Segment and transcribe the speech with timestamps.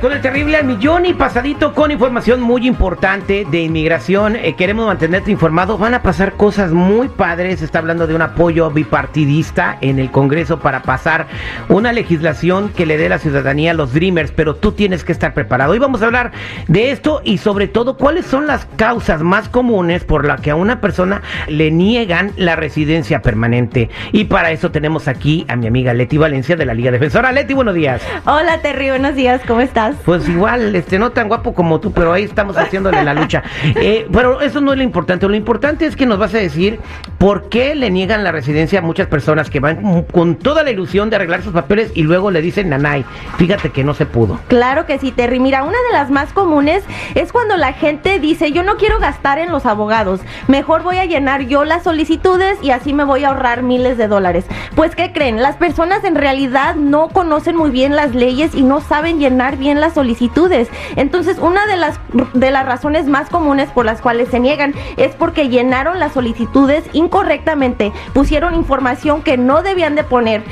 [0.00, 4.36] Con el terrible al millón y pasadito con información muy importante de inmigración.
[4.36, 5.78] Eh, queremos mantenerte informado.
[5.78, 7.62] Van a pasar cosas muy padres.
[7.62, 11.28] Está hablando de un apoyo bipartidista en el Congreso para pasar
[11.68, 15.32] una legislación que le dé la ciudadanía a los Dreamers, pero tú tienes que estar
[15.32, 15.72] preparado.
[15.72, 16.32] Hoy vamos a hablar
[16.68, 20.56] de esto y sobre todo cuáles son las causas más comunes por las que a
[20.56, 23.88] una persona le niegan la residencia permanente.
[24.12, 27.32] Y para eso tenemos aquí a mi amiga Leti Valencia de la Liga Defensora.
[27.32, 28.02] Leti, buenos días.
[28.24, 29.85] Hola Terry, buenos días, ¿cómo estás?
[30.04, 33.42] Pues igual, este, no tan guapo como tú, pero ahí estamos haciéndole la lucha.
[33.78, 35.28] Eh, pero eso no es lo importante.
[35.28, 36.80] Lo importante es que nos vas a decir
[37.18, 41.10] por qué le niegan la residencia a muchas personas que van con toda la ilusión
[41.10, 43.04] de arreglar sus papeles y luego le dicen, nanay,
[43.36, 44.40] fíjate que no se pudo.
[44.48, 45.40] Claro que sí, Terry.
[45.40, 46.82] Mira, una de las más comunes
[47.14, 51.04] es cuando la gente dice, yo no quiero gastar en los abogados, mejor voy a
[51.04, 54.46] llenar yo las solicitudes y así me voy a ahorrar miles de dólares.
[54.74, 55.42] Pues, ¿qué creen?
[55.42, 59.75] Las personas en realidad no conocen muy bien las leyes y no saben llenar bien
[59.80, 60.68] las solicitudes.
[60.96, 61.98] Entonces, una de las,
[62.34, 66.84] de las razones más comunes por las cuales se niegan es porque llenaron las solicitudes
[66.92, 70.42] incorrectamente, pusieron información que no debían de poner,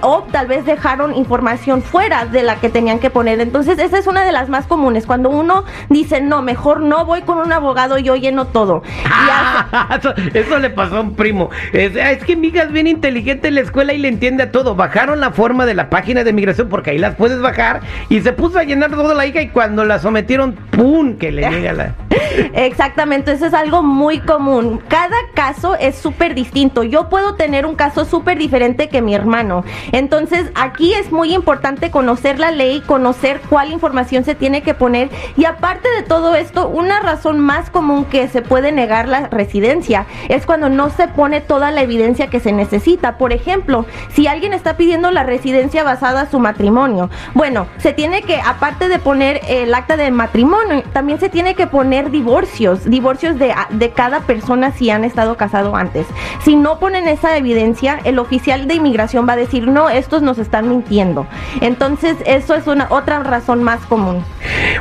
[0.00, 3.40] o tal vez dejaron información fuera de la que tenían que poner.
[3.40, 5.06] Entonces, esa es una de las más comunes.
[5.06, 8.82] Cuando uno dice, no, mejor no voy con un abogado, yo lleno todo.
[9.14, 11.50] Y eso, eso le pasó a un primo.
[11.72, 14.52] Es, es que mi hija es bien inteligente en la escuela y le entiende a
[14.52, 14.74] todo.
[14.74, 18.32] Bajaron la forma de la página de migración porque ahí las puedes bajar y se
[18.32, 21.16] puso a llenar toda la hija y cuando la sometieron, ¡pum!
[21.16, 21.94] que le llega la...
[22.54, 24.80] Exactamente, eso es algo muy común.
[24.88, 26.82] Cada caso es súper distinto.
[26.82, 29.64] Yo puedo tener un caso súper diferente que mi hermano.
[29.92, 35.10] Entonces, aquí es muy importante conocer la ley, conocer cuál información se tiene que poner.
[35.36, 40.06] Y aparte de todo esto, una razón más común que se puede negar la residencia
[40.28, 43.18] es cuando no se pone toda la evidencia que se necesita.
[43.18, 48.22] Por ejemplo, si alguien está pidiendo la residencia basada a su matrimonio, bueno, se tiene
[48.22, 53.38] que, aparte de poner el acta de matrimonio, también se tiene que poner divorcios, divorcios
[53.38, 56.06] de, de cada persona si han estado casados antes.
[56.44, 60.38] Si no ponen esa evidencia, el oficial de inmigración va a decir, no, estos nos
[60.38, 61.26] están mintiendo.
[61.60, 64.24] Entonces, eso es una otra razón más común.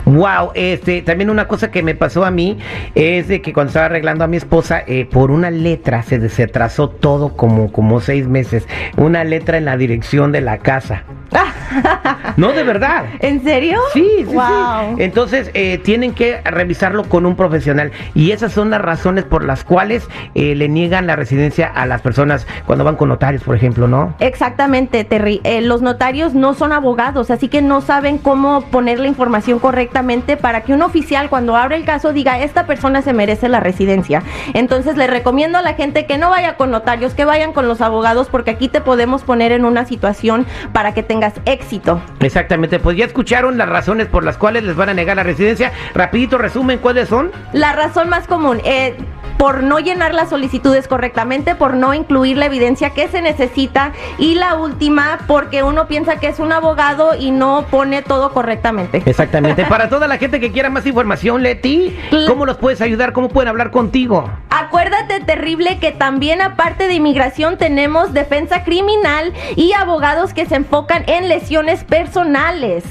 [0.06, 2.60] Wow, este, también una cosa que me pasó a mí
[2.94, 6.48] es de que cuando estaba arreglando a mi esposa, eh, por una letra se, se
[6.48, 8.68] trazó todo como, como seis meses.
[8.96, 11.04] Una letra en la dirección de la casa.
[12.38, 13.06] No, de verdad.
[13.20, 13.80] ¿En serio?
[13.94, 14.98] Sí, sí, Wow.
[14.98, 15.04] sí.
[15.04, 17.92] Entonces, eh, tienen que revisarlo con un profesional.
[18.16, 22.02] Y esas son las razones por las cuales eh, le niegan la residencia a las
[22.02, 24.16] personas cuando van con notarios, por ejemplo, ¿no?
[24.20, 25.42] Exactamente, Terry.
[25.44, 30.36] Eh, los notarios no son abogados, así que no saben cómo poner la información correctamente
[30.36, 34.24] para que un oficial cuando abre el caso diga, esta persona se merece la residencia.
[34.54, 37.82] Entonces le recomiendo a la gente que no vaya con notarios, que vayan con los
[37.82, 42.02] abogados, porque aquí te podemos poner en una situación para que tengas éxito.
[42.20, 45.72] Exactamente, pues ya escucharon las razones por las cuales les van a negar la residencia.
[45.94, 47.32] Rapidito resumen, ¿cuáles son?
[47.54, 48.96] La razón más común, eh,
[49.38, 54.36] por no llenar las solicitudes correctamente, por no incluir la evidencia que se necesita y
[54.36, 59.04] la última, porque uno piensa que es un abogado y no pone todo correctamente.
[59.06, 59.66] Exactamente.
[59.70, 61.98] Para toda la gente que quiera más información, Leti,
[62.28, 63.12] ¿cómo los puedes ayudar?
[63.12, 64.30] ¿Cómo pueden hablar contigo?
[64.74, 71.04] Acuérdate, terrible, que también aparte de inmigración tenemos defensa criminal y abogados que se enfocan
[71.06, 72.84] en lesiones personales.